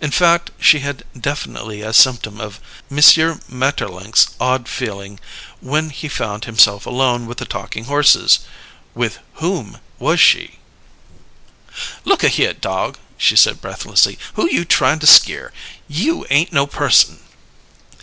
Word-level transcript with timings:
In 0.00 0.10
fact, 0.10 0.50
she 0.58 0.78
had 0.80 1.04
definitely 1.20 1.82
a 1.82 1.92
symptom 1.92 2.40
of 2.40 2.58
M. 2.90 2.96
Maeterlinck's 3.50 4.28
awed 4.40 4.66
feeling 4.66 5.20
when 5.60 5.90
he 5.90 6.08
found 6.08 6.46
himself 6.46 6.86
left 6.86 6.96
alone 6.96 7.26
with 7.26 7.36
the 7.36 7.44
talking 7.44 7.84
horses: 7.84 8.38
"With 8.94 9.18
whom 9.34 9.78
was 9.98 10.20
she?" 10.20 10.58
"Look 12.06 12.24
a 12.24 12.28
here, 12.30 12.54
dog!" 12.54 12.96
she 13.18 13.36
said 13.36 13.60
breathlessly. 13.60 14.18
"Who 14.36 14.50
you 14.50 14.64
tryin' 14.64 15.00
to 15.00 15.06
skeer? 15.06 15.52
You 15.86 16.24
ain't 16.30 16.50
no 16.50 16.66
person!" 16.66 17.20